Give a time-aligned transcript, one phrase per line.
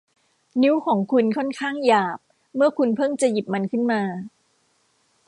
[0.61, 2.19] นิ้วของคุณค่อนข้างหยาบ
[2.55, 4.01] เมื่อคุณเพิ่งจะหยิบมันขึ้นมา